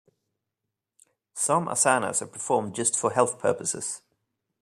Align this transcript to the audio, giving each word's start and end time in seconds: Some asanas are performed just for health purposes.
Some 1.35 1.67
asanas 1.67 2.23
are 2.23 2.25
performed 2.25 2.73
just 2.73 2.97
for 2.97 3.11
health 3.11 3.37
purposes. 3.37 4.01